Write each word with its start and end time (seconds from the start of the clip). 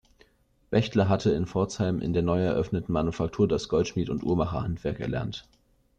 Bechtler 0.71 1.09
hatte 1.09 1.29
in 1.29 1.45
Pforzheim 1.45 2.01
in 2.01 2.11
der 2.11 2.23
neu 2.23 2.41
eröffneten 2.41 2.91
Manufaktur 2.91 3.47
das 3.47 3.67
Goldschmied 3.69 4.09
und 4.09 4.23
Uhrmacherhandwerk 4.23 4.99
erlernt. 4.99 5.47